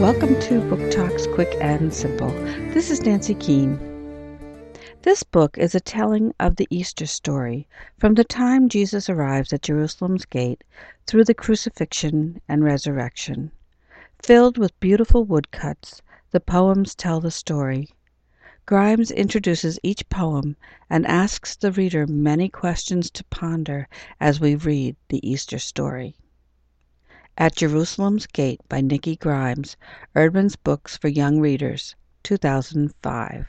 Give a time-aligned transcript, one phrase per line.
[0.00, 2.30] Welcome to Book Talks Quick and Simple.
[2.72, 3.80] This is Nancy Keane.
[5.02, 7.66] This book is a telling of the Easter story
[7.98, 10.62] from the time Jesus arrives at Jerusalem's gate
[11.08, 13.50] through the crucifixion and resurrection.
[14.22, 17.88] Filled with beautiful woodcuts, the poems tell the story.
[18.66, 20.56] Grimes introduces each poem
[20.88, 23.88] and asks the reader many questions to ponder
[24.20, 26.14] as we read the Easter story.
[27.40, 29.76] At Jerusalem's Gate by Nikki Grimes,
[30.16, 33.46] Eerdmans Books for Young Readers, 2005.